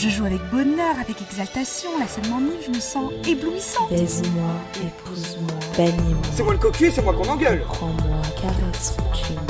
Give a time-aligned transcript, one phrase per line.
[0.00, 3.90] Je joue avec bonheur, avec exaltation, la scène m'enivre, je me sens éblouissante.
[3.90, 6.22] Baise-moi, épouse-moi, bannis-moi.
[6.32, 7.62] C'est moi le cocu, c'est moi qu'on engueule.
[7.66, 8.96] Prends-moi, caresse.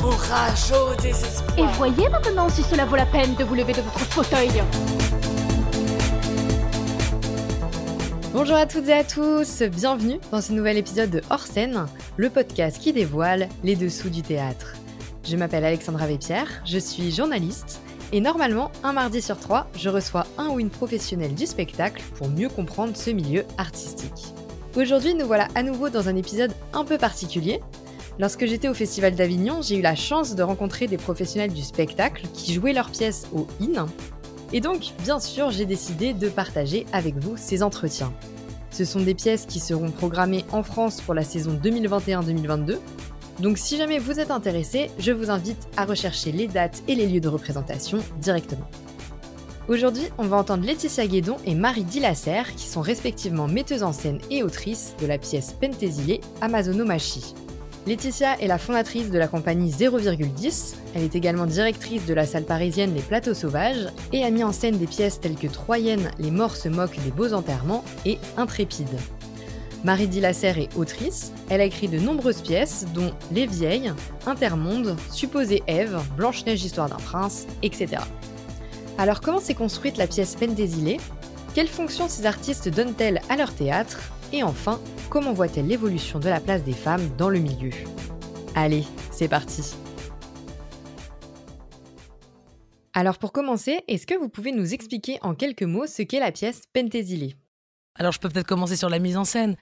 [0.02, 1.58] Orage au désespoir.
[1.58, 4.62] Et voyez maintenant si cela vaut la peine de vous lever de votre fauteuil.
[8.32, 11.84] Bonjour à toutes et à tous, bienvenue dans ce nouvel épisode de Hors scène,
[12.16, 14.77] le podcast qui dévoile les dessous du théâtre.
[15.28, 17.82] Je m'appelle Alexandra Vépierre, je suis journaliste
[18.12, 22.28] et normalement, un mardi sur trois, je reçois un ou une professionnelle du spectacle pour
[22.28, 24.32] mieux comprendre ce milieu artistique.
[24.74, 27.60] Aujourd'hui, nous voilà à nouveau dans un épisode un peu particulier.
[28.18, 32.22] Lorsque j'étais au Festival d'Avignon, j'ai eu la chance de rencontrer des professionnels du spectacle
[32.32, 33.86] qui jouaient leurs pièces au IN.
[34.54, 38.14] Et donc, bien sûr, j'ai décidé de partager avec vous ces entretiens.
[38.70, 42.78] Ce sont des pièces qui seront programmées en France pour la saison 2021-2022
[43.40, 47.06] donc si jamais vous êtes intéressé, je vous invite à rechercher les dates et les
[47.06, 48.68] lieux de représentation directement.
[49.68, 54.18] Aujourd'hui, on va entendre Laetitia Guédon et Marie Dilasser, qui sont respectivement metteuses en scène
[54.30, 57.34] et autrices de la pièce Pentésilée Amazonomachie.
[57.86, 62.44] Laetitia est la fondatrice de la compagnie 0,10, elle est également directrice de la salle
[62.44, 66.30] parisienne Les Plateaux Sauvages et a mis en scène des pièces telles que Troyenne, Les
[66.30, 68.88] morts se moquent des beaux enterrements et Intrépide.
[69.84, 71.32] Marie Dilasser est autrice.
[71.48, 73.92] Elle a écrit de nombreuses pièces, dont Les Vieilles,
[74.26, 78.02] Intermonde, Supposée Ève, Blanche-Neige, Histoire d'un prince, etc.
[78.98, 80.98] Alors, comment s'est construite la pièce Pentésilée
[81.54, 84.00] Quelle fonction ces artistes donnent-elles à leur théâtre?
[84.32, 87.70] Et enfin, comment voient-elles l'évolution de la place des femmes dans le milieu?
[88.56, 89.62] Allez, c'est parti
[92.94, 96.32] Alors pour commencer, est-ce que vous pouvez nous expliquer en quelques mots ce qu'est la
[96.32, 97.36] pièce Pentésilée
[97.98, 99.56] alors je peux peut-être commencer sur la mise en scène.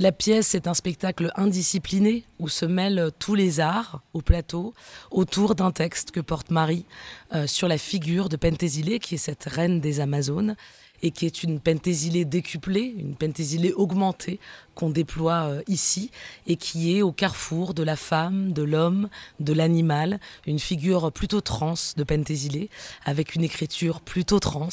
[0.00, 4.72] La pièce est un spectacle indiscipliné où se mêlent tous les arts au plateau
[5.10, 6.86] autour d'un texte que porte Marie
[7.34, 10.56] euh, sur la figure de Pentésilée, qui est cette reine des Amazones
[11.02, 14.40] et qui est une pentésilée décuplée, une pentésilée augmentée
[14.74, 16.10] qu'on déploie euh, ici
[16.46, 21.42] et qui est au carrefour de la femme, de l'homme, de l'animal, une figure plutôt
[21.42, 22.70] trans de pentésilée
[23.04, 24.70] avec une écriture plutôt trans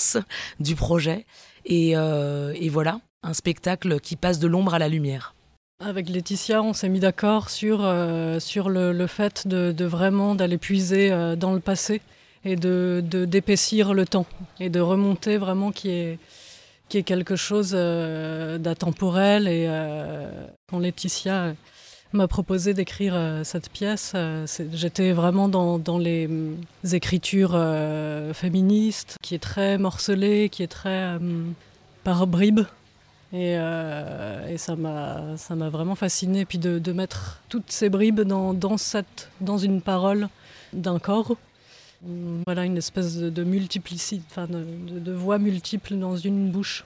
[0.62, 1.26] du projet.
[1.66, 5.34] Et, euh, et voilà un spectacle qui passe de l'ombre à la lumière.
[5.80, 11.12] Avec Laetitia, on s'est mis d'accord sur, euh, sur le, fait de, vraiment d'aller puiser
[11.12, 12.02] euh, dans le passé
[12.44, 14.26] et de, d'épaissir le temps
[14.60, 16.20] et de remonter vraiment qui est,
[16.90, 19.48] qui est quelque chose euh, d'atemporel.
[19.48, 19.70] Et
[20.68, 21.54] quand Laetitia
[22.12, 24.16] m'a proposé d'écrire cette pièce,
[24.74, 26.28] j'étais vraiment dans, dans, les
[26.92, 27.60] écritures
[28.34, 31.20] féministes, qui est très morcelée, qui est très
[32.04, 32.62] par bribes.
[33.34, 36.46] Euh, et, ça m'a ça m'a vraiment fasciné.
[36.46, 40.30] Puis de, mettre toutes ces bribes dans, dans, une parole
[40.74, 41.36] d'un corps
[42.46, 44.64] voilà une espèce de, multiplicité enfin de,
[45.00, 46.86] de, voix multiples dans une bouche.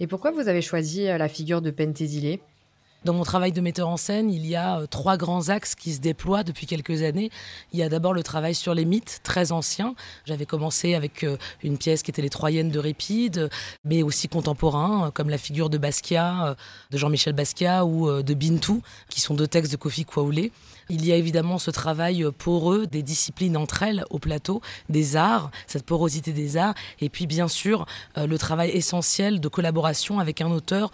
[0.00, 2.40] Et pourquoi vous avez choisi euh, la figure de Pentésilée
[3.04, 5.92] dans mon travail de metteur en scène, il y a euh, trois grands axes qui
[5.92, 7.30] se déploient depuis quelques années.
[7.72, 9.94] Il y a d'abord le travail sur les mythes très anciens.
[10.24, 13.50] J'avais commencé avec euh, une pièce qui était Les Troyennes de Répide,
[13.84, 16.56] mais aussi contemporains, euh, comme la figure de Basquiat,
[16.90, 20.52] de Jean-Michel Basquiat ou de Bintou, qui sont deux textes de Kofi Kwaoulé.
[20.88, 25.50] Il y a évidemment ce travail poreux des disciplines entre elles au plateau, des arts,
[25.66, 27.86] cette porosité des arts, et puis bien sûr
[28.16, 30.90] le travail essentiel de collaboration avec un auteur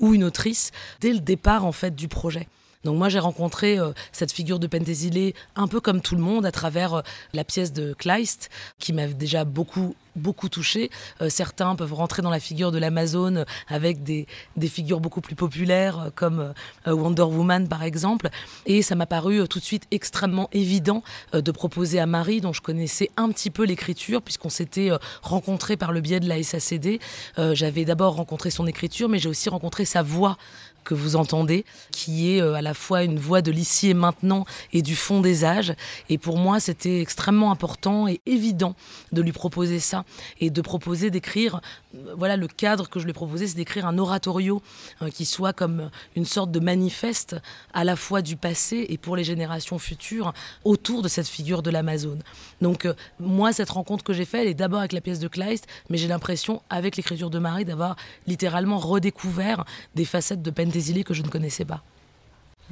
[0.00, 2.48] ou une autrice dès le départ en fait du projet.
[2.84, 6.46] Donc moi j'ai rencontré euh, cette figure de Pentésilée un peu comme tout le monde
[6.46, 7.02] à travers euh,
[7.32, 10.90] la pièce de Kleist qui m'avait déjà beaucoup beaucoup touché.
[11.22, 15.34] Euh, certains peuvent rentrer dans la figure de l'Amazone avec des, des, figures beaucoup plus
[15.34, 16.54] populaires comme
[16.86, 18.28] Wonder Woman par exemple.
[18.66, 21.02] Et ça m'a paru tout de suite extrêmement évident
[21.32, 24.90] de proposer à Marie, dont je connaissais un petit peu l'écriture puisqu'on s'était
[25.22, 27.00] rencontrés par le biais de la SACD.
[27.36, 30.36] J'avais d'abord rencontré son écriture mais j'ai aussi rencontré sa voix
[30.84, 34.44] que vous entendez, qui est euh, à la fois une voix de l'ici et maintenant
[34.72, 35.74] et du fond des âges.
[36.08, 38.76] Et pour moi, c'était extrêmement important et évident
[39.12, 40.04] de lui proposer ça
[40.40, 41.60] et de proposer d'écrire.
[41.94, 44.62] Euh, voilà, le cadre que je lui ai proposé, c'est d'écrire un oratorio
[45.02, 47.36] euh, qui soit comme une sorte de manifeste
[47.72, 50.32] à la fois du passé et pour les générations futures
[50.64, 52.22] autour de cette figure de l'Amazone.
[52.60, 52.86] Donc,
[53.18, 55.98] moi, cette rencontre que j'ai faite, elle est d'abord avec la pièce de Kleist, mais
[55.98, 57.96] j'ai l'impression, avec l'écriture de Marie, d'avoir
[58.26, 59.64] littéralement redécouvert
[59.94, 61.82] des facettes de Pen des que je ne connaissais pas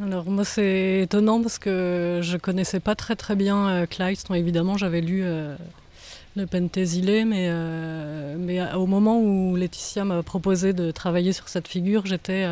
[0.03, 3.87] alors moi c'est étonnant parce que je connaissais pas très très bien euh,
[4.35, 5.55] évidemment j'avais lu euh,
[6.35, 11.69] le Pentésilé, mais, euh, mais au moment où Laetitia m'a proposé de travailler sur cette
[11.69, 12.47] figure, j'étais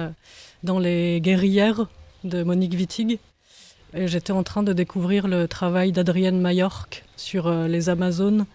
[0.62, 1.87] dans les guerrières
[2.23, 3.19] de Monique Wittig.
[3.93, 8.47] Et j'étais en train de découvrir le travail d'Adrienne Majorque sur euh, les Amazones,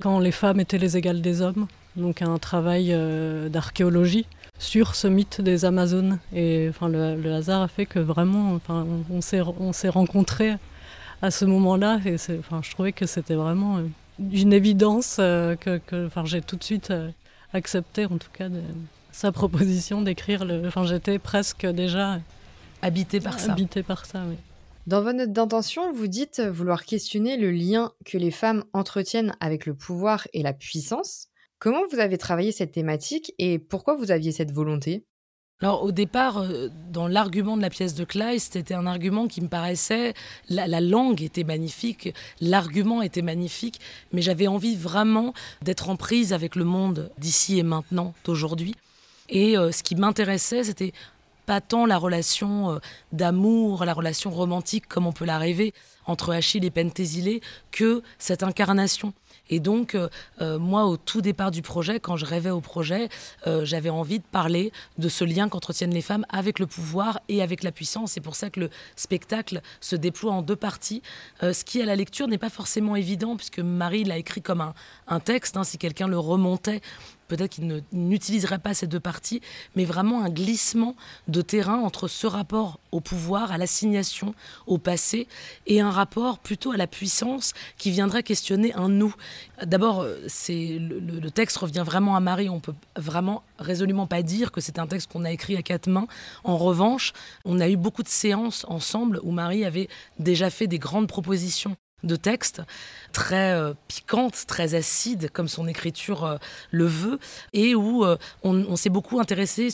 [0.00, 1.68] quand les femmes étaient les égales des hommes.
[1.94, 4.26] Donc un travail euh, d'archéologie
[4.58, 6.18] sur ce mythe des Amazones.
[6.34, 9.88] Et enfin, le, le hasard a fait que vraiment, enfin, on, on s'est on s'est
[9.88, 10.54] rencontrés
[11.20, 12.00] à ce moment-là.
[12.04, 13.82] Et c'est- enfin, je trouvais que c'était vraiment euh,
[14.32, 17.10] une évidence euh, que, que enfin, j'ai tout de suite euh,
[17.52, 18.62] accepté, en tout cas, de-
[19.10, 20.44] sa proposition d'écrire.
[20.44, 20.66] Le...
[20.66, 22.20] Enfin, j'étais presque déjà
[22.80, 23.52] Habité par ça.
[23.52, 24.22] habitée par ça.
[24.28, 24.36] Oui.
[24.88, 29.66] Dans votre note d'intention, vous dites vouloir questionner le lien que les femmes entretiennent avec
[29.66, 31.28] le pouvoir et la puissance.
[31.62, 35.04] Comment vous avez travaillé cette thématique et pourquoi vous aviez cette volonté?
[35.60, 39.40] Alors au départ, euh, dans l'argument de la pièce de Kleist, c'était un argument qui
[39.40, 40.12] me paraissait,
[40.48, 43.78] la, la langue était magnifique, l'argument était magnifique,
[44.12, 48.74] mais j'avais envie vraiment d'être en prise avec le monde d'ici et maintenant, d'aujourd'hui.
[49.28, 50.92] Et euh, ce qui m'intéressait, c'était
[51.46, 52.78] pas tant la relation euh,
[53.12, 55.74] d'amour, la relation romantique comme on peut la rêver
[56.06, 57.40] entre Achille et Pentésilée,
[57.70, 59.12] que cette incarnation.
[59.50, 60.08] Et donc, euh,
[60.40, 63.08] euh, moi, au tout départ du projet, quand je rêvais au projet,
[63.46, 67.42] euh, j'avais envie de parler de ce lien qu'entretiennent les femmes avec le pouvoir et
[67.42, 68.12] avec la puissance.
[68.12, 71.02] C'est pour ça que le spectacle se déploie en deux parties,
[71.40, 74.72] ce qui à la lecture n'est pas forcément évident, puisque Marie l'a écrit comme
[75.08, 75.56] un, texte.
[75.56, 75.64] hein.
[75.64, 76.80] si quelqu'un le remontait,
[77.28, 79.40] peut-être qu'il n'utiliserait pas ces deux parties,
[79.74, 80.94] mais vraiment un glissement
[81.28, 84.34] de terrain entre ce rapport au pouvoir, à l'assignation,
[84.66, 85.26] au passé,
[85.66, 89.14] et un rapport plutôt à la puissance qui viendrait questionner un nous.
[89.64, 92.48] D'abord, euh, c'est le, le- texte revient vraiment à Marie.
[92.48, 95.88] On peut vraiment résolument pas dire que c'est un texte qu'on a écrit à quatre
[95.88, 96.06] mains.
[96.44, 97.12] En revanche,
[97.44, 101.76] on a eu beaucoup de séances ensemble où Marie avait déjà fait des grandes propositions
[102.02, 102.62] de textes
[103.12, 106.36] très euh, piquantes, très acides, comme son écriture euh,
[106.70, 107.18] le veut,
[107.52, 109.68] et où euh, on, s'est beaucoup intéressé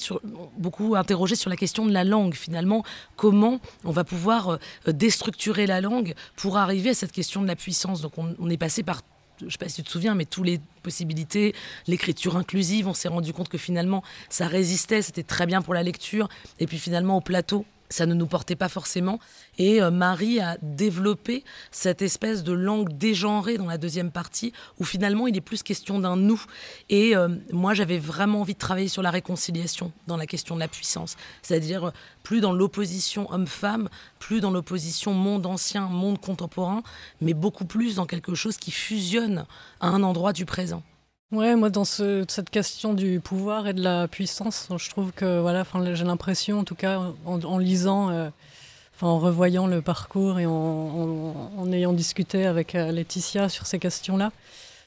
[0.56, 2.34] beaucoup interrogé sur la question de la langue.
[2.34, 2.84] Finalement,
[3.16, 7.56] comment on va pouvoir euh, déstructurer la langue pour arriver à cette question de la
[7.56, 8.00] puissance?
[8.00, 9.02] Donc, on, on est passé par
[9.40, 11.54] je ne sais pas si tu te souviens, mais toutes les possibilités,
[11.86, 15.84] l'écriture inclusive, on s'est rendu compte que finalement, ça résistait, c'était très bien pour la
[15.84, 16.28] lecture.
[16.58, 19.18] Et puis finalement, au plateau, ça ne nous portait pas forcément.
[19.58, 24.84] Et euh, Marie a développé cette espèce de langue dégenrée dans la deuxième partie, où
[24.84, 26.42] finalement il est plus question d'un nous.
[26.88, 30.60] Et euh, moi, j'avais vraiment envie de travailler sur la réconciliation dans la question de
[30.60, 31.16] la puissance.
[31.42, 31.92] C'est-à-dire euh,
[32.22, 33.88] plus dans l'opposition homme-femme,
[34.18, 36.82] plus dans l'opposition monde ancien, monde contemporain,
[37.20, 39.46] mais beaucoup plus dans quelque chose qui fusionne
[39.80, 40.82] à un endroit du présent.
[41.30, 45.40] Ouais, moi, dans ce- cette question du pouvoir et de la puissance, je trouve que,
[45.40, 45.62] voilà,
[45.94, 48.30] j'ai l'impression, en tout cas, en, en lisant, euh,
[49.02, 53.78] en revoyant le parcours et en, en- en ayant discuté avec euh, Laetitia sur ces
[53.78, 54.32] questions-là,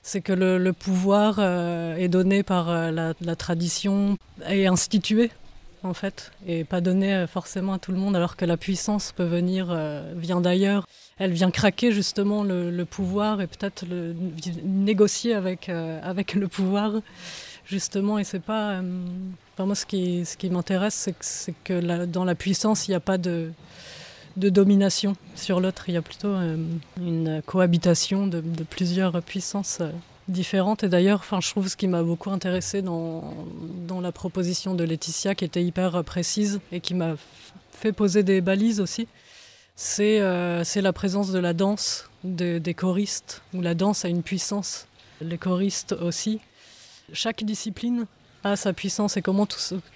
[0.03, 4.17] c'est que le, le pouvoir euh, est donné par euh, la, la tradition
[4.49, 5.31] et institué,
[5.83, 9.11] en fait, et pas donné euh, forcément à tout le monde, alors que la puissance
[9.11, 10.87] peut venir, euh, vient d'ailleurs.
[11.17, 14.15] Elle vient craquer justement le, pouvoir et peut-être le-
[14.63, 16.93] négocier avec, euh, avec le pouvoir,
[17.65, 18.19] justement.
[18.19, 18.81] Et c'est pas.
[19.59, 23.17] moi, ce qui, ce qui m'intéresse, c'est que, dans la puissance, il n'y a pas
[23.17, 23.51] de,
[24.37, 25.85] de domination sur l'autre.
[25.89, 26.35] Il y a plutôt
[26.97, 29.79] une cohabitation de, plusieurs puissances
[30.27, 30.83] différentes.
[30.83, 33.33] Et d'ailleurs, je trouve ce qui m'a beaucoup intéressé dans,
[33.87, 37.15] dans la proposition de Laetitia, qui était hyper euh, précise et qui m'a
[37.71, 39.07] fait poser des balises aussi,
[39.75, 44.21] c'est euh, la présence de la danse, de- des choristes, où la danse a une
[44.21, 44.87] puissance,
[45.21, 46.39] les choristes aussi.
[47.13, 48.05] Chaque discipline
[48.43, 49.47] a sa puissance et comment,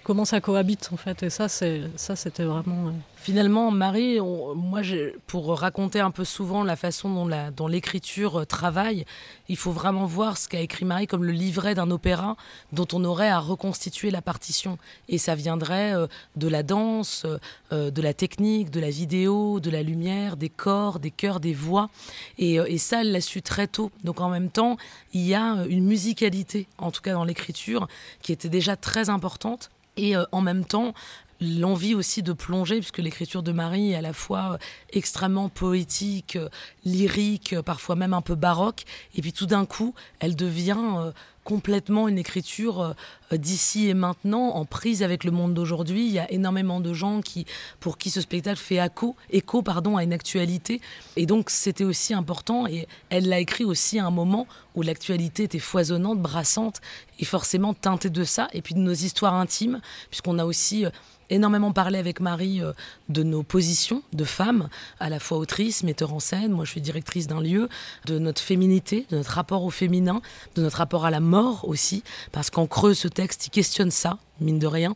[0.03, 1.23] comment ça cohabite en fait.
[1.23, 2.87] Et ça c'était vraiment...
[2.87, 2.91] euh,
[3.25, 4.81] Finalement, Marie, moi,
[5.25, 7.27] pour raconter un peu souvent la façon
[7.57, 9.03] dont l'écriture euh, travaille,
[9.49, 12.37] il faut vraiment voir ce qu'a écrit Marie comme le livret d'un opéra
[12.71, 14.77] dont on aurait à reconstituer la partition.
[15.09, 16.05] Et ça viendrait euh,
[16.35, 17.25] de la danse,
[17.71, 21.55] euh, de la technique, de la vidéo, de la lumière, des corps, des chœurs, des
[21.55, 21.89] voix.
[22.37, 23.89] Et, ça, elle l'a su très tôt.
[24.03, 24.77] Donc en même temps,
[25.13, 27.87] il y a une musicalité, en tout cas dans l'écriture,
[28.21, 29.71] qui était déjà très importante.
[29.97, 30.93] Et en même temps,
[31.41, 34.57] l'envie aussi de plonger, puisque l'écriture de Marie est à la fois euh,
[34.93, 36.49] extrêmement poétique, euh,
[36.85, 38.83] lyrique, euh, parfois même un peu baroque,
[39.15, 41.11] et puis tout d'un coup, elle devient
[41.43, 42.95] complètement une écriture
[43.31, 46.07] d'ici et maintenant, en prise avec le monde d'aujourd'hui.
[46.07, 47.45] Il y a énormément de gens qui,
[47.79, 50.81] pour qui ce spectacle fait écho, écho pardon, à une actualité,
[51.15, 55.43] et donc c'était aussi important, et elle l'a écrit aussi à un moment où l'actualité
[55.43, 56.81] était foisonnante, brassante,
[57.19, 60.85] et forcément teintée de ça, et puis de nos histoires intimes, puisqu'on a aussi...
[61.29, 62.73] énormément parlé avec Marie euh,
[63.09, 66.81] de nos positions de femmes, à la fois autrice, metteur en scène, moi je suis
[66.81, 67.69] directrice d'un lieu,
[68.05, 70.21] de notre féminité, de notre rapport au féminin,
[70.55, 74.17] de notre rapport à la mort aussi, parce qu'en creux ce texte il questionne ça,
[74.39, 74.95] mine de rien.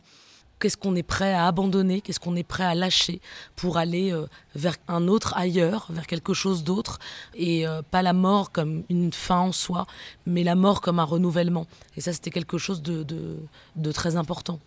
[0.60, 3.20] qu'est-ce qu'on est prêt à abandonner, qu'est-ce qu'on est prêt à lâcher
[3.56, 6.98] pour aller euh, vers un autre ailleurs, vers quelque chose d'autre,
[7.34, 9.86] et euh, pas la mort comme une fin en soi,
[10.26, 11.66] mais la mort comme un renouvellement.
[11.96, 14.60] Et ça, c'était quelque chose de très important.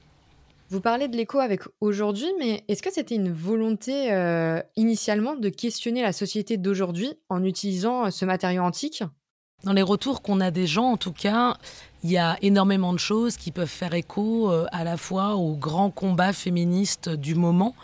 [0.73, 5.49] Vous parlez de l'écho avec aujourd'hui, mais est-ce que c'était une volonté euh, initialement de
[5.49, 9.03] questionner la société d'aujourd'hui en utilisant euh, ce matériau antique?
[9.65, 11.57] Dans les retours qu'on a des gens, en tout cas,
[12.03, 15.55] il y a énormément de choses qui peuvent faire écho euh, à la fois aux
[15.55, 17.75] grands combats féministes du moment,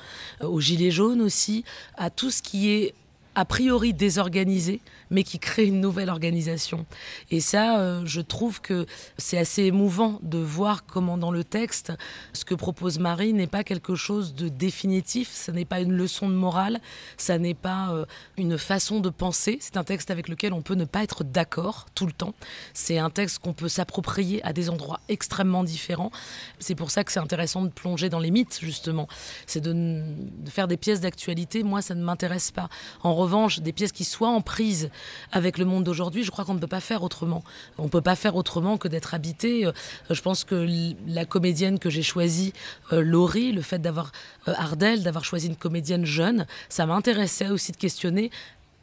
[0.42, 1.66] aux gilets jaunes aussi,
[1.96, 2.96] à tout ce qui est
[3.36, 6.86] a priori désorganisé, mais qui crée une nouvelle organisation.
[7.32, 8.86] Et ça, euh, je trouve que
[9.18, 11.94] c'est assez émouvant de voir comment dans le texte,
[12.34, 16.28] ce que propose Marie n'est pas quelque chose de définitif, ça n'est pas une leçon
[16.30, 16.80] de morale,
[17.18, 18.06] ça n'est pas euh,
[18.38, 21.86] une façon de penser, c'est un texte avec lequel on peut ne pas être d'accord
[21.96, 22.34] tout le temps,
[22.74, 26.12] c'est un texte qu'on peut s'approprier à des endroits extrêmement différents.
[26.60, 29.08] C'est pour ça que c'est intéressant de plonger dans les mythes, justement.
[29.46, 32.70] C'est de, de faire des pièces d'actualité, moi, ça ne m'intéresse pas.
[33.04, 34.90] En revanche, des pièces qui soient en prise
[35.32, 37.44] avec le monde d'aujourd'hui, je crois qu'on ne peut pas faire autrement.
[37.78, 39.66] On ne peut pas faire autrement que d'être habité.
[39.66, 39.72] Euh,
[40.10, 40.68] Je pense que
[41.08, 42.54] la comédienne que j'ai choisie,
[42.92, 44.12] euh, Laurie, le fait d'avoir
[44.48, 48.32] euh, Ardel, d'avoir choisi une comédienne jeune, ça m'intéressait aussi de questionner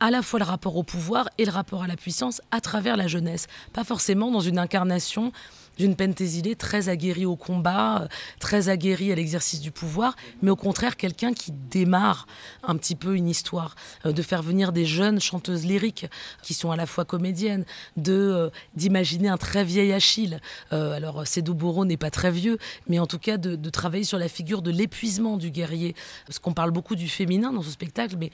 [0.01, 2.97] à la fois le rapport au pouvoir et le rapport à la puissance à travers
[2.97, 3.47] la jeunesse.
[3.73, 5.33] Pas forcément dans une incarnation
[5.77, 8.09] d'une Pentésilée très aguerrie au combat, euh,
[8.41, 12.27] très aguerrie à l'exercice du pouvoir, mais au contraire quelqu'un qui démarre
[12.63, 16.07] un petit peu une histoire, euh, de faire venir des jeunes chanteuses lyriques
[16.43, 17.65] qui sont à la fois comédiennes,
[17.97, 20.41] de euh, d'imaginer un très vieil Achille.
[20.71, 24.29] Alors Sédou Bourreau n'est pas très vieux, mais en tout cas de travailler sur la
[24.29, 25.95] figure de l'épuisement du guerrier,
[26.27, 28.31] parce qu'on parle beaucoup du féminin dans ce spectacle, mais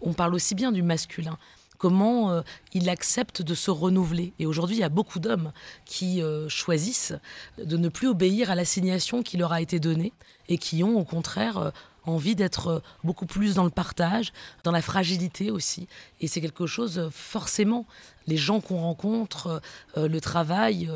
[0.00, 1.38] on parle aussi bien du masculin.
[1.82, 2.42] Comment euh,
[2.74, 4.34] il accepte de se renouveler.
[4.38, 5.50] Et aujourd'hui, il y a beaucoup d'hommes
[5.84, 7.12] qui euh, choisissent
[7.58, 10.12] de ne plus obéir à l'assignation qui leur a été donnée
[10.48, 11.70] et qui ont au contraire euh,
[12.04, 15.88] envie d'être beaucoup plus dans le partage, dans la fragilité aussi.
[16.20, 17.84] Et c'est quelque chose, forcément,
[18.28, 19.60] les gens qu'on rencontre,
[19.96, 20.90] le travail,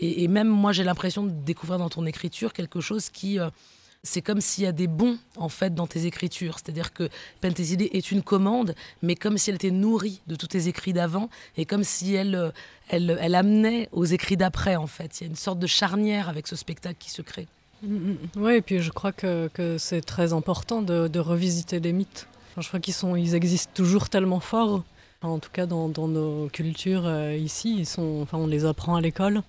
[0.00, 3.38] et, même moi j'ai l'impression de découvrir dans ton écriture quelque chose qui...
[4.02, 6.58] c'est comme s'il y a des bons en fait dans tes écritures.
[6.58, 7.08] C'est-à-dire que
[7.40, 11.28] Pentésilée est une commande, mais comme si elle était nourrie de tous tes écrits d'avant
[11.56, 12.50] et comme si elle, euh,
[12.88, 15.20] elle, elle amenait aux écrits d'après en fait.
[15.20, 17.48] Il y a une sorte de charnière avec ce spectacle qui se crée.
[18.36, 22.26] Oui, et puis je crois que, que c'est très important de, revisiter les mythes.
[22.56, 24.82] Je crois qu'ils sont, ils existent toujours tellement fort.
[25.20, 28.64] Enfin, en tout cas, dans, dans nos cultures euh, ici, ils sont, enfin, on les
[28.64, 29.42] apprend à l'école.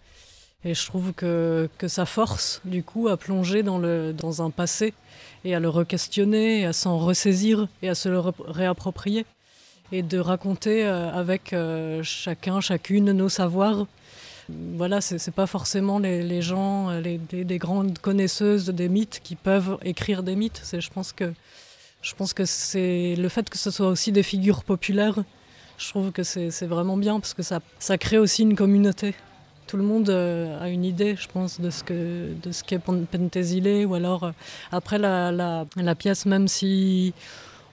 [0.66, 4.50] Et je trouve que, que ça force, du coup, à plonger dans, le, dans un
[4.50, 4.94] passé
[5.46, 9.26] et à le re-questionner, à s'en ressaisir et à se le réapproprier.
[9.92, 13.88] Et de raconter euh, avec euh, chacun, chacune nos savoirs
[14.52, 19.78] voilà, c'est pas forcément les, gens, les, les- des grandes connaisseuses des mythes qui peuvent
[19.84, 20.64] écrire des mythes.
[20.74, 21.32] Je pense que,
[22.34, 25.20] que c'est le fait que ce soit aussi des figures populaires.
[25.78, 29.14] Je trouve que c'est vraiment bien parce que ça, ça crée aussi une communauté.
[29.70, 32.34] Tout le monde euh, a une idée, je pense, de ce que
[32.66, 34.32] qu'est Pen- Pentésilée ou alors euh,
[34.72, 37.14] après la, pièce, même si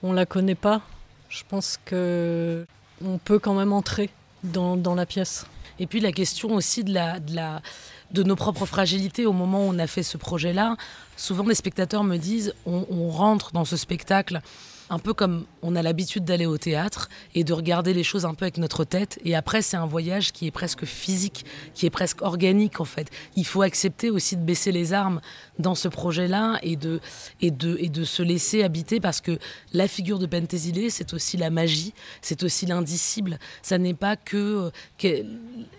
[0.03, 0.81] on la connaît pas,
[1.27, 2.67] je pense que
[3.03, 4.11] on peut quand même entrer
[4.43, 5.47] dans, la pièce.
[5.79, 10.03] Et puis la question aussi de, nos propres fragilités au moment où on a fait
[10.03, 10.77] ce projet-là.
[11.15, 14.41] Souvent, les spectateurs me disent on rentre dans ce spectacle
[14.89, 18.33] un peu comme on a l'habitude d'aller au théâtre et de regarder les choses un
[18.33, 19.19] peu avec notre tête.
[19.25, 23.09] Et après, c'est un voyage qui est presque physique, qui est presque organique en fait.
[23.35, 25.19] Il faut accepter aussi de baisser les armes
[25.59, 26.99] dans ce projet-là et de,
[27.41, 29.37] et, de, et de se laisser habiter parce que
[29.73, 33.39] la figure de Pentésilée, c'est aussi la magie, c'est aussi l'indicible.
[33.61, 35.25] Ça n'est pas que, que-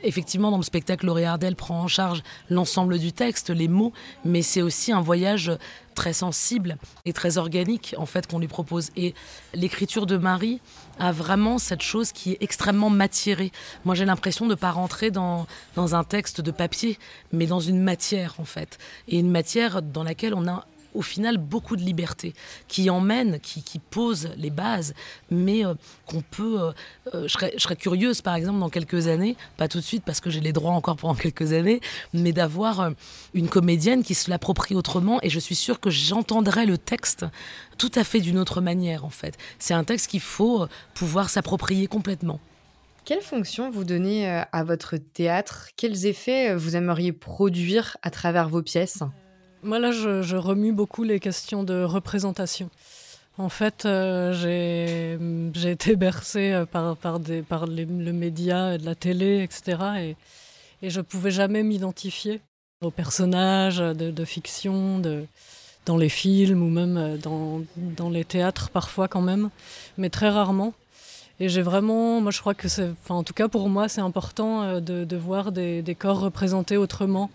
[0.03, 3.93] Effectivement, dans le spectacle, Laurie Ardel prend en charge l'ensemble du texte, les mots,
[4.25, 5.53] mais c'est aussi un voyage
[5.99, 8.91] très sensible et très organique en fait qu'on lui propose.
[8.97, 9.15] Et
[9.53, 10.61] l'écriture de Marie
[11.01, 13.51] a vraiment cette chose qui est extrêmement matiérée.
[13.85, 16.99] Moi, j'ai l'impression de ne pas rentrer dans, dans un texte de papier,
[17.33, 18.79] mais dans une matière en fait.
[19.09, 20.67] Et une matière dans laquelle on a
[20.99, 22.35] au final beaucoup de liberté,
[22.67, 24.95] qui emmène, qui, pose les bases,
[25.31, 25.75] mais euh,
[26.07, 26.61] qu'on peut...
[26.61, 26.73] euh,
[27.15, 30.03] euh, je, serais, je serais curieuse, par exemple, dans quelques années, pas tout de suite
[30.05, 31.81] parce que j'ai les droits encore pendant quelques années,
[32.13, 32.91] mais d'avoir
[33.33, 37.25] une comédienne qui se l'approprie autrement, et je suis sûre que j'entendrai le texte
[37.79, 39.39] tout à fait d'une autre manière, en fait.
[39.61, 42.41] C'est un texte qu'il faut pouvoir s'approprier complètement.
[43.05, 45.69] Quelle fonction vous donnez à votre théâtre?
[45.77, 49.05] Quels effets vous aimeriez produire à travers vos pièces?
[49.63, 52.71] Moi, là, je, remue beaucoup les questions de représentation.
[53.39, 54.33] En fait, euh,
[55.55, 60.15] j'ai été bercée euh, par, le média, de la télé, etc.
[60.83, 62.41] Et, je pouvais jamais m'identifier
[62.83, 65.03] aux personnages de, fiction.
[65.87, 69.49] Dans les films ou même dans, les théâtres parfois quand même,
[69.97, 70.75] mais très rarement.
[71.41, 74.01] Et j'ai vraiment, moi je crois que c'est, enfin en tout cas pour moi, c'est
[74.01, 77.31] important euh, de, voir des, corps représentés autrement,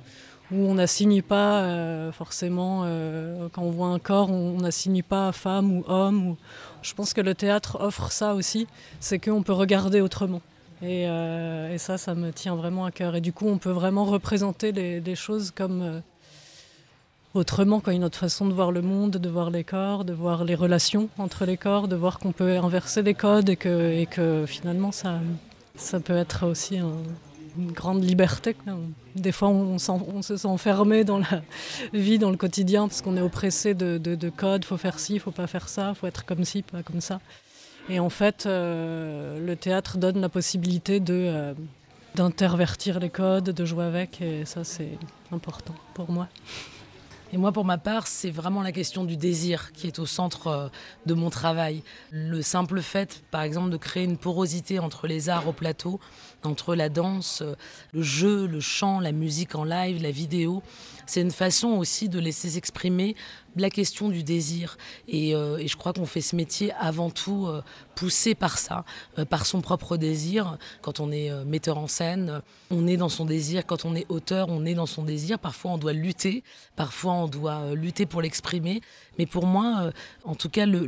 [0.51, 5.31] où on n'assigne pas euh, forcément, euh, quand on voit un corps, on n'assigne pas
[5.31, 6.35] femme ou homme.
[6.81, 8.67] Je pense que le théâtre offre ça aussi,
[8.99, 10.41] c'est qu'on peut regarder autrement.
[10.81, 13.15] Et, euh, et, ça, ça me tient vraiment à cœur.
[13.15, 16.01] Et du coup, on peut vraiment représenter les, des choses comme
[17.33, 20.43] autrement, quand une autre façon de voir le monde, de voir les corps, de voir
[20.43, 24.91] les relations entre les corps, de voir qu'on peut inverser les codes et que, finalement
[24.91, 26.91] ça peut être aussi un,
[27.57, 28.55] une grande liberté.
[29.15, 31.41] Des fois, on, se sent enfermé dans la
[31.93, 35.19] vie, dans le quotidien, parce qu'on est oppressé de, de, de codes, faut faire ci,
[35.19, 37.19] faut pas faire ça, faut être comme ci, pas comme ça.
[37.89, 41.13] Et en fait, euh, le théâtre donne la possibilité de...
[41.13, 41.53] Euh,
[42.15, 44.99] d'intervertir les codes, de jouer avec, et ça c'est
[45.31, 46.27] important pour moi.
[47.31, 50.47] Et moi, pour ma part, c'est vraiment la question du désir qui est au centre
[50.47, 50.67] euh,
[51.07, 51.81] de mon travail.
[52.11, 55.99] Le simple fait, par exemple, de créer une porosité entre les arts au plateau,
[56.43, 57.43] entre la danse,
[57.93, 60.63] le jeu, le chant, la musique en live, la vidéo,
[61.05, 63.15] c'est une façon aussi de laisser s'exprimer
[63.55, 64.77] la question du désir.
[65.07, 67.61] Et, euh, je crois qu'on fait ce métier avant tout euh,
[67.95, 68.83] poussé par ça,
[69.19, 70.57] euh, par son propre désir.
[70.81, 73.65] Quand on est metteur en scène, on est dans son désir.
[73.65, 75.39] Quand on est auteur, on est dans son désir.
[75.39, 76.43] Parfois, on doit lutter.
[76.75, 78.81] Parfois, on doit lutter pour l'exprimer.
[79.17, 79.91] Mais pour moi, euh,
[80.23, 80.83] en tout cas, le,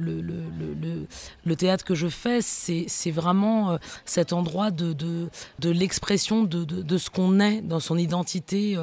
[1.55, 5.29] théâtre que je fais, c'est vraiment euh, cet endroit de,
[5.63, 8.77] l'expression de, ce qu'on est dans son identité.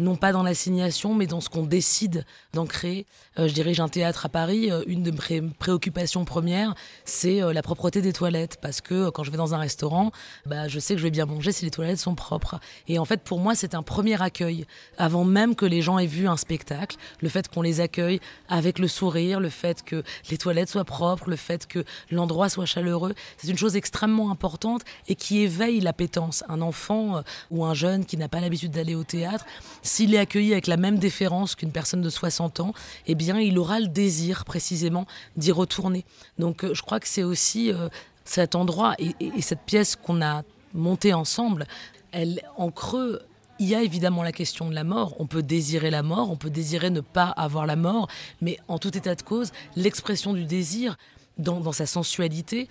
[0.00, 3.04] Non pas dans l'assignation, mais dans ce qu'on décide d'en créer.
[3.38, 4.70] Euh, je dirige un théâtre à Paris.
[4.70, 8.56] Euh, une de mes pré préoccupations premières, c'est euh, la propreté des toilettes.
[8.62, 10.10] Parce que euh, quand je vais dans un restaurant,
[10.46, 12.60] bah, je sais que je vais bien manger si les toilettes sont propres.
[12.88, 14.66] Et en fait, pour moi, c'est un premier accueil.
[14.96, 18.78] Avant même que les gens aient vu un spectacle, le fait qu'on les accueille avec
[18.78, 23.14] le sourire, le fait que les toilettes soient propres, le fait que l'endroit soit chaleureux,
[23.36, 26.42] c'est une chose extrêmement importante et qui éveille l'appétence.
[26.48, 29.44] Un enfant ou un jeune qui n'a pas l'habitude d'aller au théâtre,
[29.90, 32.72] s'il est accueilli avec la même déférence qu'une personne de 60 ans,
[33.08, 35.04] eh bien, il aura le désir précisément
[35.36, 36.04] d'y retourner.
[36.38, 37.88] Donc, euh, je crois que c'est aussi euh,
[38.24, 41.66] cet endroit et, et, et cette pièce qu'on a montée ensemble,
[42.12, 43.20] elle, en creux,
[43.58, 45.16] il y a évidemment la question de la mort.
[45.18, 48.06] On peut désirer la mort, on peut désirer ne pas avoir la mort,
[48.40, 50.98] mais en tout état de cause, l'expression du désir
[51.36, 52.68] dans sa sensualité,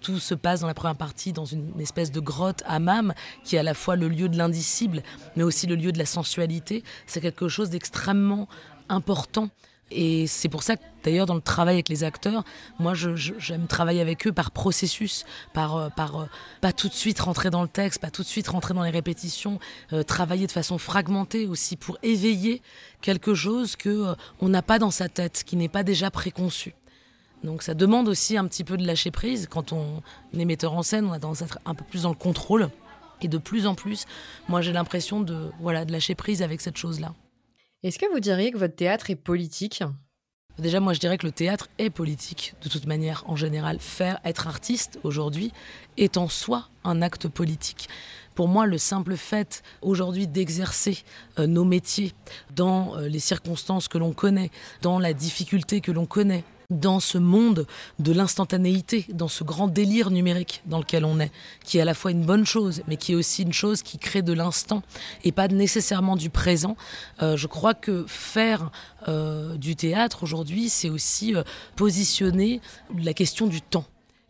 [0.00, 3.58] tout se passe dans la première partie dans une espèce de grotte hammam qui est
[3.58, 5.02] à la fois le lieu de l'indicible
[5.36, 6.82] mais aussi le lieu de la sensualité.
[7.06, 8.48] C'est quelque chose d'extrêmement
[8.88, 9.48] important.
[9.90, 12.44] Et c'est pour ça que d'ailleurs dans le travail avec les acteurs
[12.78, 16.26] moi j'aime travailler avec eux par processus par, euh, euh,
[16.60, 18.90] pas tout de suite rentrer dans le texte pas tout de suite rentrer dans les
[18.90, 19.58] répétitions
[19.92, 22.62] euh, travailler de façon fragmentée aussi pour éveiller
[23.00, 26.74] quelque chose que on n'a pas dans sa tête qui n'est pas déjà préconçu
[27.42, 29.46] donc ça demande aussi un petit peu de lâcher prise.
[29.50, 30.02] Quand on
[30.36, 32.68] est metteur en scène, on a tendance à être un peu plus dans le contrôle.
[33.22, 34.06] Et de plus en plus,
[34.48, 37.14] moi j'ai l'impression de, voilà, de lâcher prise avec cette chose-là.
[37.82, 39.82] Est-ce que vous diriez que votre théâtre est politique?
[40.58, 43.78] Déjà, moi je dirais que le théâtre est politique, de toute manière, en général.
[43.78, 45.52] Faire être artiste aujourd'hui
[45.96, 47.88] est en soi un acte politique.
[48.34, 50.98] Pour moi, le simple fait aujourd'hui d'exercer
[51.38, 52.12] euh, nos métiers
[52.54, 54.50] dans euh, les circonstances que l'on connaît,
[54.82, 57.66] dans la difficulté que l'on connaît, dans ce monde
[57.98, 61.32] de l'instantanéité, dans ce grand délire numérique dans lequel on est,
[61.64, 63.98] qui est à la fois une bonne chose, mais qui est aussi une chose qui
[63.98, 64.82] crée de l'instant
[65.24, 66.76] et pas nécessairement du présent.
[67.22, 68.70] Euh, je crois que faire
[69.08, 71.42] euh, du théâtre aujourd'hui, c'est aussi euh,
[71.76, 72.60] positionner
[72.96, 73.84] la question du temps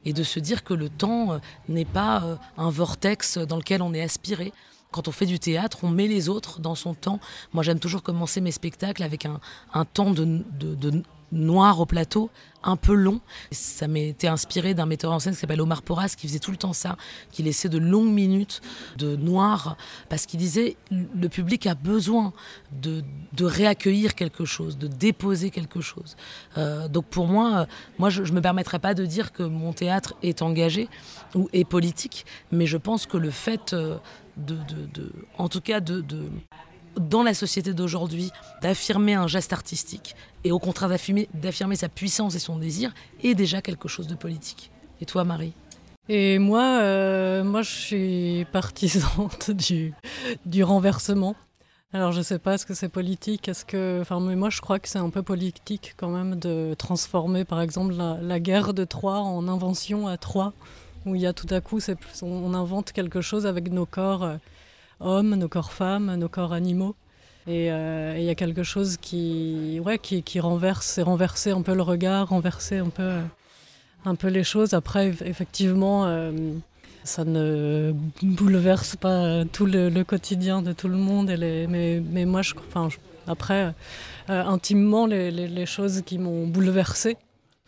[0.04, 4.00] et de se dire que le temps n'est pas un vortex dans lequel on est
[4.00, 4.50] aspiré.
[4.92, 7.20] Quand on fait du théâtre, on met les autres dans son temps.
[7.52, 9.40] Moi, j'aime toujours commencer mes spectacles avec un,
[9.72, 12.28] un temps de, de, noir au plateau,
[12.64, 13.20] un peu long.
[13.52, 16.56] Ça m'était inspiré d'un metteur en scène qui s'appelle Omar Porras, qui faisait tout le
[16.56, 16.96] temps ça,
[17.30, 18.60] qui laissait de longues minutes
[18.98, 19.76] de noir,
[20.08, 22.32] parce qu'il disait le public a besoin
[22.72, 26.16] de, de réaccueillir quelque chose, de déposer quelque chose.
[26.58, 27.66] Euh, donc pour moi,
[27.98, 30.88] moi je ne me permettrai pas de dire que mon théâtre est engagé
[31.34, 33.74] ou est politique, mais je pense que le fait
[35.38, 35.80] en tout cas
[36.96, 38.30] dans la société d'aujourd'hui
[38.62, 43.62] d'affirmer un geste artistique et au contraire d'affirmer sa puissance et son désir est déjà
[43.62, 44.70] quelque chose de politique.
[45.00, 45.52] Et toi, Marie?
[46.08, 49.94] Et moi, euh, moi, je suis partisante du,
[50.44, 51.36] du renversement.
[51.92, 53.48] Alors, je ne sais pas, est-ce que c'est politique?
[53.48, 56.74] Est-ce que, enfin, mais moi, je crois que c'est un peu politique quand même de
[56.74, 60.52] transformer, par exemple, la, la guerre de Troie en invention à Troie,
[61.06, 61.78] où il y a tout à coup,
[62.22, 64.24] on invente quelque chose avec nos corps.
[64.24, 64.36] Euh,
[65.00, 66.94] hommes, nos corps femmes, nos corps animaux.
[67.46, 71.74] Et euh, il y a quelque chose qui, ouais, qui, renverse, c'est renverser un peu
[71.74, 73.10] le regard, renverser un peu,
[74.06, 74.74] euh, les choses.
[74.74, 76.04] Après, effectivement,
[77.02, 81.30] ça ne bouleverse pas tout le, quotidien de tout le monde.
[81.30, 82.54] Et mais, moi, je,
[83.26, 83.74] après,
[84.28, 87.16] intimement, les, les, les, choses qui m'ont bouleversé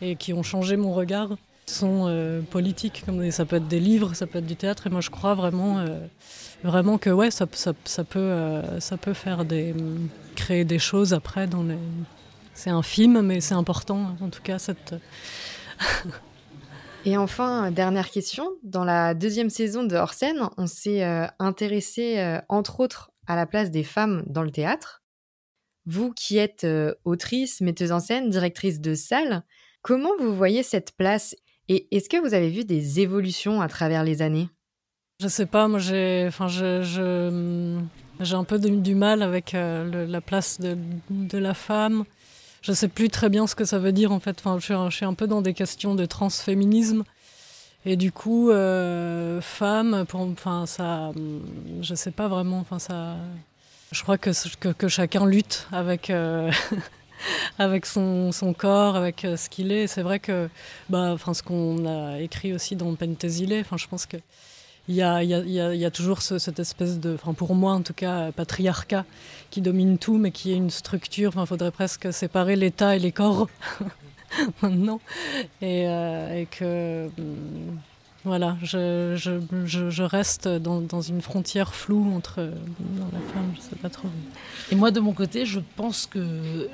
[0.03, 1.31] et qui ont changé mon regard
[1.73, 3.03] sont euh, politiques.
[3.05, 4.87] Comme ça peut être des livres, ça peut être du théâtre.
[4.87, 5.99] Et moi, je crois vraiment, euh,
[6.63, 7.59] vraiment que ouais, ça, peut,
[8.17, 9.75] euh, ça peut faire des,
[10.37, 11.47] créer des choses après.
[11.47, 11.79] Dans les...
[12.55, 14.17] C'est infime, mais c'est important.
[14.21, 14.95] En tout cas, cette.
[17.05, 18.49] Et enfin, dernière question.
[18.63, 21.03] Dans la deuxième saison de Hors scène, on s'est
[21.41, 25.03] intéressé, entre autres, à la place des femmes dans le théâtre.
[25.85, 26.65] Vous qui êtes
[27.05, 29.43] autrice, metteuse en scène, directrice de salle,
[29.83, 31.35] comment vous voyez cette place
[31.69, 34.49] et est-ce que vous avez vu des évolutions à travers les années?
[35.21, 40.59] Je sais pas, moi j'ai, enfin j'ai un peu du mal avec euh, la place
[40.61, 42.05] de, la femme.
[42.61, 44.37] Je sais plus très bien ce que ça veut dire en fait.
[44.45, 47.05] Enfin, je, suis, un peu dans des questions de transféminisme.
[47.85, 51.13] Et du coup, euh, femme, pour, enfin ça,
[51.81, 52.59] je sais pas vraiment.
[52.59, 53.17] Enfin ça,
[53.91, 56.11] je crois que que, que chacun lutte avec.
[56.11, 56.51] Euh,
[57.59, 59.87] avec son, son, corps, avec euh, ce qu'il est.
[59.87, 60.49] C'est vrai que,
[60.89, 64.17] bah, ce qu'on a écrit aussi dans Pentésilé, enfin, je pense que
[64.89, 67.35] il y a, y, a, y, a, y a, toujours ce, cette espèce de, enfin
[67.35, 69.05] pour moi en tout cas, patriarcat
[69.51, 71.29] qui domine tout, mais qui est une structure.
[71.29, 73.49] Enfin, faudrait presque séparer l'État et les corps
[74.63, 75.01] maintenant,
[75.61, 77.09] et, euh, et que
[78.25, 84.09] voilà, je, reste dans, dans, une frontière floue entre la femme, je sais pas trop.
[84.71, 86.69] Et moi, de mon côté, je pense que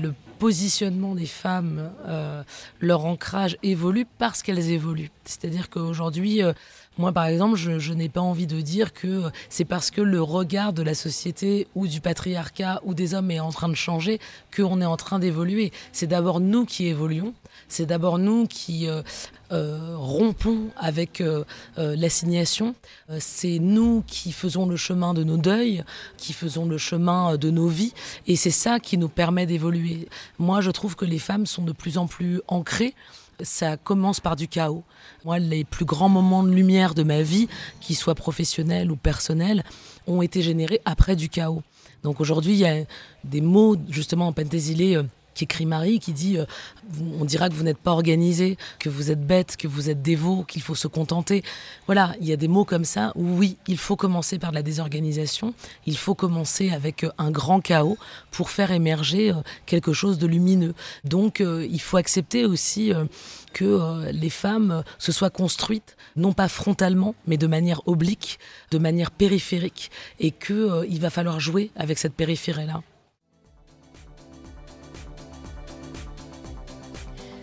[0.00, 2.42] le positionnement des femmes, euh,
[2.80, 5.10] leur ancrage évolue parce qu'elles évoluent.
[5.24, 6.52] C'est-à-dire qu'aujourd'hui, euh,
[6.96, 10.22] moi, par exemple, je, je n'ai pas envie de dire que c'est parce que le
[10.22, 14.20] regard de la société ou du patriarcat ou des hommes est en train de changer
[14.56, 15.72] qu'on est en train d'évoluer.
[15.92, 17.34] C'est d'abord nous qui évoluons.
[17.68, 19.02] C'est d'abord nous qui euh,
[19.52, 21.44] euh, rompons avec euh,
[21.76, 22.74] l'assignation.
[23.18, 25.82] C'est nous qui faisons le chemin de nos deuils,
[26.16, 27.92] qui faisons le chemin de nos vies.
[28.26, 30.08] Et c'est ça qui nous permet d'évoluer.
[30.38, 32.94] Moi, je trouve que les femmes sont de plus en plus ancrées
[33.44, 34.82] ça commence par du chaos.
[35.24, 37.48] Moi, les plus grands moments de lumière de ma vie,
[37.80, 39.62] qu'ils soient professionnels ou personnels,
[40.06, 41.62] ont été générés après du chaos.
[42.02, 42.84] Donc aujourd'hui, il y a
[43.24, 45.02] des mots, justement, en Pentésilé, euh,
[45.38, 46.46] qui écrit Marie, qui dit euh,
[47.20, 50.42] on dira que vous n'êtes pas organisé, que vous êtes bête, que vous êtes dévot,
[50.42, 51.44] qu'il faut se contenter.
[51.86, 54.62] Voilà, il y a des mots comme ça où oui, il faut commencer par la
[54.62, 55.54] désorganisation,
[55.86, 57.98] il faut commencer avec euh, un grand chaos
[58.32, 60.74] pour faire émerger euh, quelque chose de lumineux.
[61.04, 62.92] Donc il faut accepter aussi
[63.52, 68.38] que les femmes se soient construites, non pas frontalement, mais de manière oblique,
[68.72, 72.82] de manière périphérique, et qu'il va falloir jouer avec cette périphérie-là.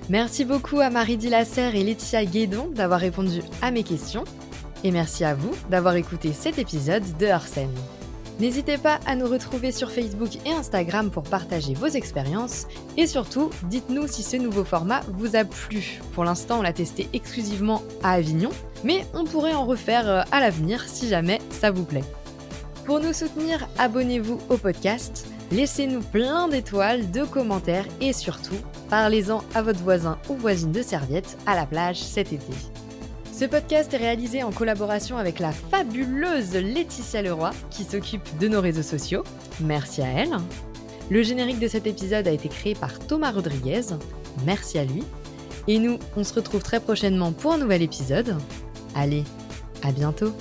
[0.09, 4.23] Merci beaucoup à Marie Dilasser et Laetitia Guédon d'avoir répondu à mes questions.
[4.83, 7.73] Et merci à vous d'avoir écouté cet épisode de Arsène.
[8.39, 12.67] N'hésitez pas à nous retrouver sur Facebook et Instagram pour partager vos expériences.
[12.97, 16.01] Et surtout, dites-nous si ce nouveau format vous a plu.
[16.13, 18.51] Pour l'instant, on l'a testé exclusivement à Avignon,
[18.83, 22.03] mais on pourrait en refaire à l'avenir si jamais ça vous plaît.
[22.85, 29.61] Pour nous soutenir, abonnez-vous au podcast, laissez-nous plein d'étoiles, de commentaires et surtout, parlez-en à
[29.61, 32.53] votre voisin ou voisine de serviette à la plage cet été.
[33.37, 38.61] Ce podcast est réalisé en collaboration avec la fabuleuse Laetitia Leroy qui s'occupe de nos
[38.61, 39.23] réseaux sociaux.
[39.59, 40.35] Merci à elle.
[41.09, 43.81] Le générique de cet épisode a été créé par Thomas Rodriguez.
[44.45, 45.03] Merci à lui.
[45.67, 48.37] Et nous, on se retrouve très prochainement pour un nouvel épisode.
[48.95, 49.23] Allez,
[49.83, 50.31] à bientôt